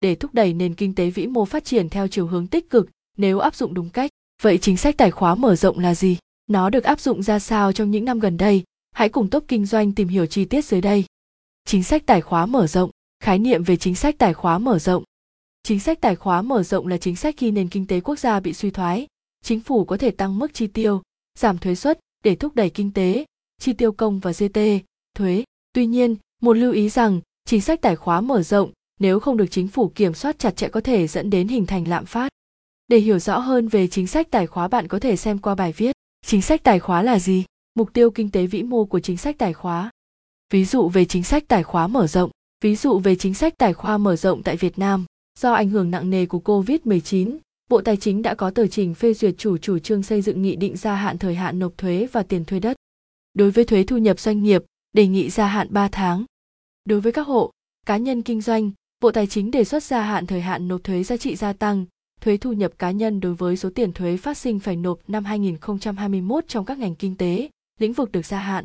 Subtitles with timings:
[0.00, 2.88] để thúc đẩy nền kinh tế vĩ mô phát triển theo chiều hướng tích cực
[3.16, 4.10] nếu áp dụng đúng cách.
[4.42, 6.18] Vậy chính sách tài khóa mở rộng là gì?
[6.46, 8.64] Nó được áp dụng ra sao trong những năm gần đây?
[8.92, 11.04] Hãy cùng Top Kinh doanh tìm hiểu chi tiết dưới đây.
[11.64, 12.90] Chính sách tài khóa mở rộng,
[13.20, 15.04] khái niệm về chính sách tài khóa mở rộng.
[15.62, 18.40] Chính sách tài khóa mở rộng là chính sách khi nền kinh tế quốc gia
[18.40, 19.06] bị suy thoái,
[19.42, 21.02] chính phủ có thể tăng mức chi tiêu,
[21.38, 23.24] giảm thuế suất để thúc đẩy kinh tế,
[23.60, 24.60] chi tiêu công và GT,
[25.14, 25.44] thuế.
[25.72, 29.46] Tuy nhiên, một lưu ý rằng chính sách tài khóa mở rộng nếu không được
[29.50, 32.28] chính phủ kiểm soát chặt chẽ có thể dẫn đến hình thành lạm phát.
[32.88, 35.72] Để hiểu rõ hơn về chính sách tài khóa bạn có thể xem qua bài
[35.72, 35.96] viết
[36.28, 37.44] Chính sách tài khóa là gì?
[37.74, 39.90] Mục tiêu kinh tế vĩ mô của chính sách tài khóa.
[40.52, 42.30] Ví dụ về chính sách tài khóa mở rộng.
[42.62, 45.04] Ví dụ về chính sách tài khoa mở rộng tại Việt Nam.
[45.38, 47.38] Do ảnh hưởng nặng nề của COVID-19,
[47.70, 50.56] Bộ Tài chính đã có tờ trình phê duyệt chủ chủ trương xây dựng nghị
[50.56, 52.76] định gia hạn thời hạn nộp thuế và tiền thuê đất.
[53.34, 56.24] Đối với thuế thu nhập doanh nghiệp, đề nghị gia hạn 3 tháng.
[56.84, 57.50] Đối với các hộ,
[57.86, 61.02] cá nhân kinh doanh, Bộ Tài chính đề xuất gia hạn thời hạn nộp thuế
[61.02, 61.86] giá trị gia tăng,
[62.20, 65.24] thuế thu nhập cá nhân đối với số tiền thuế phát sinh phải nộp năm
[65.24, 68.64] 2021 trong các ngành kinh tế, lĩnh vực được gia hạn.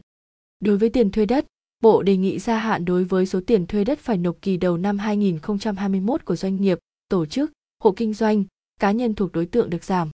[0.59, 1.45] Đối với tiền thuê đất,
[1.81, 4.77] Bộ đề nghị gia hạn đối với số tiền thuê đất phải nộp kỳ đầu
[4.77, 7.51] năm 2021 của doanh nghiệp, tổ chức,
[7.83, 8.43] hộ kinh doanh,
[8.79, 10.09] cá nhân thuộc đối tượng được giảm.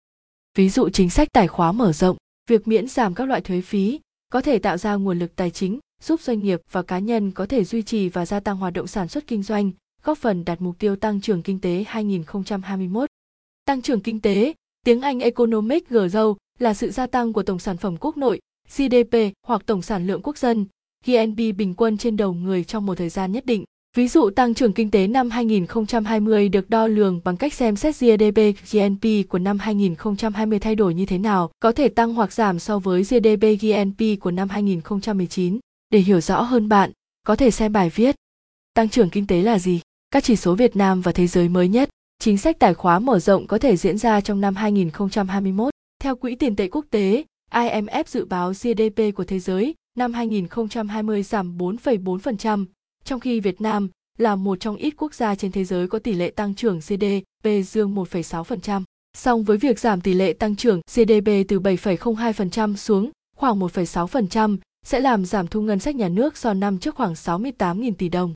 [0.58, 2.18] Ví dụ chính sách tài khóa mở rộng,
[2.50, 4.00] việc miễn giảm các loại thuế phí
[4.32, 7.46] có thể tạo ra nguồn lực tài chính giúp doanh nghiệp và cá nhân có
[7.46, 9.72] thể duy trì và gia tăng hoạt động sản xuất kinh doanh,
[10.06, 13.10] góp phần đạt mục tiêu tăng trưởng kinh tế 2021.
[13.66, 14.54] Tăng trưởng kinh tế,
[14.86, 18.40] tiếng Anh Economic Growth là sự gia tăng của tổng sản phẩm quốc nội,
[18.78, 19.18] GDP
[19.48, 20.66] hoặc tổng sản lượng quốc dân,
[21.06, 23.64] GNP bình quân trên đầu người trong một thời gian nhất định.
[23.96, 27.96] Ví dụ tăng trưởng kinh tế năm 2020 được đo lường bằng cách xem xét
[28.00, 28.40] GDP
[28.72, 32.80] GNP của năm 2020 thay đổi như thế nào, có thể tăng hoặc giảm so
[32.80, 35.60] với GDP GNP của năm 2019.
[35.90, 36.92] Để hiểu rõ hơn bạn,
[37.28, 38.16] có thể xem bài viết
[38.74, 39.82] Tăng trưởng kinh tế là gì?
[40.12, 41.90] Các chỉ số Việt Nam và thế giới mới nhất.
[42.20, 45.74] Chính sách tài khóa mở rộng có thể diễn ra trong năm 2021.
[46.00, 51.24] Theo Quỹ tiền tệ quốc tế, IMF dự báo GDP của thế giới năm 2020
[51.24, 52.66] giảm 4,4%,
[53.04, 56.14] trong khi Việt Nam là một trong ít quốc gia trên thế giới có tỷ
[56.14, 58.82] lệ tăng trưởng GDP dương 1,6%.
[59.18, 65.00] Song với việc giảm tỷ lệ tăng trưởng GDP từ 7,02% xuống khoảng 1,6% sẽ
[65.00, 68.34] làm giảm thu ngân sách nhà nước so năm trước khoảng 68.000 tỷ đồng.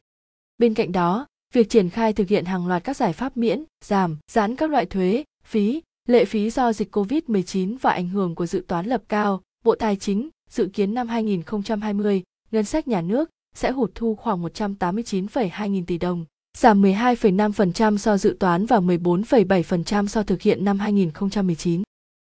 [0.57, 4.17] Bên cạnh đó, việc triển khai thực hiện hàng loạt các giải pháp miễn, giảm,
[4.31, 8.63] giãn các loại thuế, phí, lệ phí do dịch COVID-19 và ảnh hưởng của dự
[8.67, 13.71] toán lập cao, Bộ Tài chính dự kiến năm 2020, ngân sách nhà nước sẽ
[13.71, 16.25] hụt thu khoảng 189,2 nghìn tỷ đồng,
[16.57, 21.83] giảm 12,5% so dự toán và 14,7% so thực hiện năm 2019.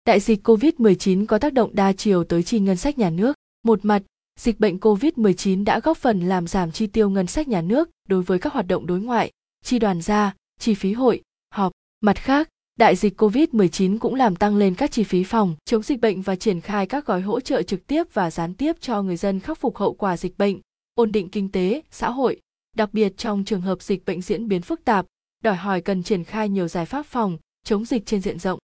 [0.05, 3.33] Đại dịch COVID-19 có tác động đa chiều tới chi ngân sách nhà nước.
[3.63, 4.03] Một mặt,
[4.41, 8.23] dịch bệnh COVID-19 đã góp phần làm giảm chi tiêu ngân sách nhà nước đối
[8.23, 9.31] với các hoạt động đối ngoại,
[9.63, 11.21] chi đoàn gia, chi phí hội,
[11.53, 11.71] họp.
[12.01, 16.01] Mặt khác, đại dịch COVID-19 cũng làm tăng lên các chi phí phòng chống dịch
[16.01, 19.17] bệnh và triển khai các gói hỗ trợ trực tiếp và gián tiếp cho người
[19.17, 20.59] dân khắc phục hậu quả dịch bệnh,
[20.95, 22.39] ổn định kinh tế, xã hội,
[22.75, 25.05] đặc biệt trong trường hợp dịch bệnh diễn biến phức tạp,
[25.43, 28.59] đòi hỏi cần triển khai nhiều giải pháp phòng chống dịch trên diện rộng.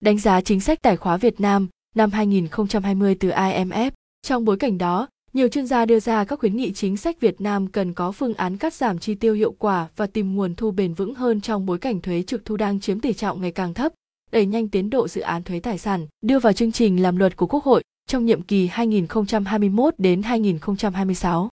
[0.00, 3.90] Đánh giá chính sách tài khóa Việt Nam năm 2020 từ IMF.
[4.22, 7.40] Trong bối cảnh đó, nhiều chuyên gia đưa ra các khuyến nghị chính sách Việt
[7.40, 10.70] Nam cần có phương án cắt giảm chi tiêu hiệu quả và tìm nguồn thu
[10.70, 13.74] bền vững hơn trong bối cảnh thuế trực thu đang chiếm tỷ trọng ngày càng
[13.74, 13.92] thấp,
[14.32, 16.06] đẩy nhanh tiến độ dự án thuế tài sản.
[16.22, 21.48] Đưa vào chương trình làm luật của Quốc hội trong nhiệm kỳ 2021 đến 2026.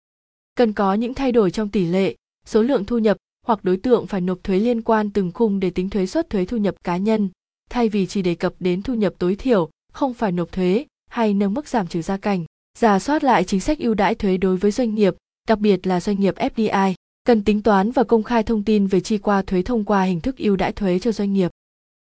[0.56, 2.16] Cần có những thay đổi trong tỷ lệ,
[2.46, 5.70] số lượng thu nhập hoặc đối tượng phải nộp thuế liên quan từng khung để
[5.70, 7.30] tính thuế suất thuế thu nhập cá nhân,
[7.70, 11.34] thay vì chỉ đề cập đến thu nhập tối thiểu, không phải nộp thuế hay
[11.34, 12.46] nâng mức giảm trừ gia cảnh
[12.78, 15.16] giả soát lại chính sách ưu đãi thuế đối với doanh nghiệp,
[15.48, 16.94] đặc biệt là doanh nghiệp FDI,
[17.24, 20.22] cần tính toán và công khai thông tin về chi qua thuế thông qua hình
[20.22, 21.52] thức ưu đãi thuế cho doanh nghiệp.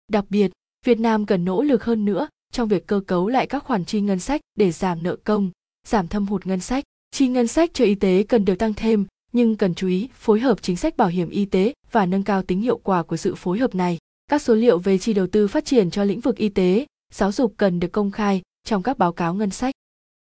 [0.09, 0.51] Đặc biệt,
[0.87, 4.01] Việt Nam cần nỗ lực hơn nữa trong việc cơ cấu lại các khoản chi
[4.01, 5.51] ngân sách để giảm nợ công,
[5.87, 6.85] giảm thâm hụt ngân sách.
[7.11, 10.41] Chi ngân sách cho y tế cần được tăng thêm, nhưng cần chú ý phối
[10.41, 13.35] hợp chính sách bảo hiểm y tế và nâng cao tính hiệu quả của sự
[13.35, 13.99] phối hợp này.
[14.31, 17.33] Các số liệu về chi đầu tư phát triển cho lĩnh vực y tế, giáo
[17.33, 19.75] dục cần được công khai trong các báo cáo ngân sách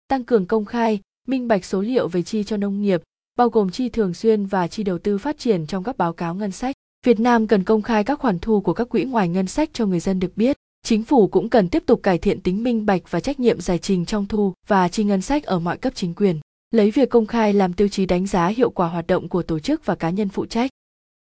[0.09, 3.03] tăng cường công khai, minh bạch số liệu về chi cho nông nghiệp,
[3.37, 6.35] bao gồm chi thường xuyên và chi đầu tư phát triển trong các báo cáo
[6.35, 6.77] ngân sách.
[7.07, 9.87] Việt Nam cần công khai các khoản thu của các quỹ ngoài ngân sách cho
[9.87, 10.57] người dân được biết.
[10.83, 13.79] Chính phủ cũng cần tiếp tục cải thiện tính minh bạch và trách nhiệm giải
[13.79, 16.41] trình trong thu và chi ngân sách ở mọi cấp chính quyền.
[16.71, 19.59] Lấy việc công khai làm tiêu chí đánh giá hiệu quả hoạt động của tổ
[19.59, 20.71] chức và cá nhân phụ trách.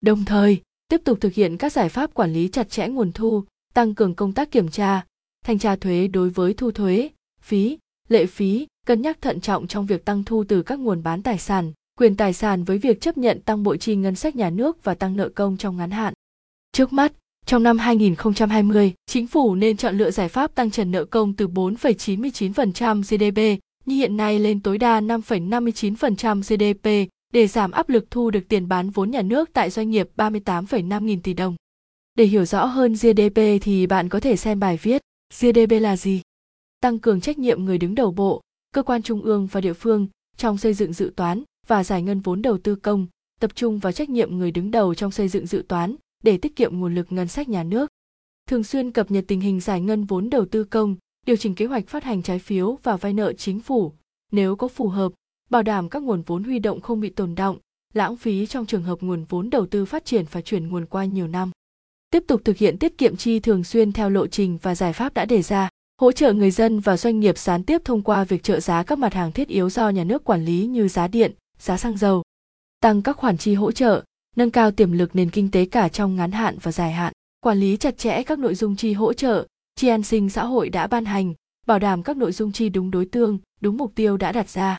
[0.01, 3.45] Đồng thời, tiếp tục thực hiện các giải pháp quản lý chặt chẽ nguồn thu,
[3.75, 5.05] tăng cường công tác kiểm tra,
[5.45, 7.11] thanh tra thuế đối với thu thuế,
[7.43, 7.79] phí,
[8.09, 11.39] lệ phí, cân nhắc thận trọng trong việc tăng thu từ các nguồn bán tài
[11.39, 14.85] sản, quyền tài sản với việc chấp nhận tăng bội chi ngân sách nhà nước
[14.85, 16.15] và tăng nợ công trong ngắn hạn.
[16.73, 17.13] Trước mắt,
[17.47, 21.49] trong năm 2020, chính phủ nên chọn lựa giải pháp tăng trần nợ công từ
[21.49, 28.31] 4,99% GDP như hiện nay lên tối đa 5,59% GDP để giảm áp lực thu
[28.31, 31.57] được tiền bán vốn nhà nước tại doanh nghiệp 38,5 nghìn tỷ đồng.
[32.15, 35.03] Để hiểu rõ hơn GDP thì bạn có thể xem bài viết
[35.41, 36.23] GDP là gì?
[36.81, 38.41] Tăng cường trách nhiệm người đứng đầu bộ,
[38.75, 40.07] cơ quan trung ương và địa phương
[40.37, 43.07] trong xây dựng dự toán và giải ngân vốn đầu tư công,
[43.41, 46.57] tập trung vào trách nhiệm người đứng đầu trong xây dựng dự toán để tiết
[46.57, 47.91] kiệm nguồn lực ngân sách nhà nước.
[48.49, 50.97] Thường xuyên cập nhật tình hình giải ngân vốn đầu tư công,
[51.27, 53.93] điều chỉnh kế hoạch phát hành trái phiếu và vay nợ chính phủ,
[54.33, 55.13] nếu có phù hợp,
[55.51, 57.59] bảo đảm các nguồn vốn huy động không bị tồn động,
[57.95, 61.05] lãng phí trong trường hợp nguồn vốn đầu tư phát triển phải chuyển nguồn qua
[61.05, 61.51] nhiều năm.
[62.11, 65.15] Tiếp tục thực hiện tiết kiệm chi thường xuyên theo lộ trình và giải pháp
[65.15, 65.69] đã đề ra,
[66.01, 68.99] hỗ trợ người dân và doanh nghiệp gián tiếp thông qua việc trợ giá các
[68.99, 72.23] mặt hàng thiết yếu do nhà nước quản lý như giá điện, giá xăng dầu,
[72.81, 74.05] tăng các khoản chi hỗ trợ,
[74.37, 77.59] nâng cao tiềm lực nền kinh tế cả trong ngắn hạn và dài hạn, quản
[77.59, 80.87] lý chặt chẽ các nội dung chi hỗ trợ, chi an sinh xã hội đã
[80.87, 81.35] ban hành,
[81.67, 84.79] bảo đảm các nội dung chi đúng đối tượng, đúng mục tiêu đã đặt ra.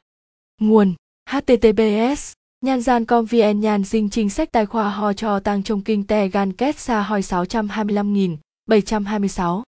[0.61, 0.93] Nguồn
[1.29, 5.81] https Nhan gian com vn nhan dinh chính sách tài khoa ho cho tăng trong
[5.81, 9.61] kinh te gan kết xa hoi 625.726.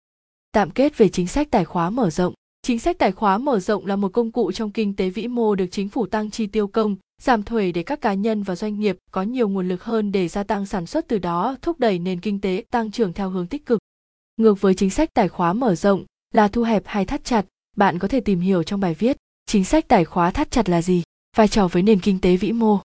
[0.53, 2.33] Tạm kết về chính sách tài khóa mở rộng.
[2.61, 5.55] Chính sách tài khóa mở rộng là một công cụ trong kinh tế vĩ mô
[5.55, 8.79] được chính phủ tăng chi tiêu công, giảm thuế để các cá nhân và doanh
[8.79, 11.99] nghiệp có nhiều nguồn lực hơn để gia tăng sản xuất từ đó thúc đẩy
[11.99, 13.79] nền kinh tế tăng trưởng theo hướng tích cực.
[14.37, 17.45] Ngược với chính sách tài khóa mở rộng là thu hẹp hay thắt chặt,
[17.77, 20.81] bạn có thể tìm hiểu trong bài viết chính sách tài khóa thắt chặt là
[20.81, 21.03] gì,
[21.37, 22.79] vai trò với nền kinh tế vĩ mô.